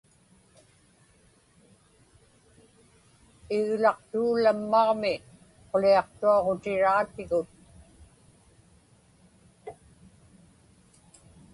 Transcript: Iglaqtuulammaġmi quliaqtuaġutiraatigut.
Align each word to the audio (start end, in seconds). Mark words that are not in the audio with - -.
Iglaqtuulammaġmi 3.57 5.13
quliaqtuaġutiraatigut. 5.71 7.49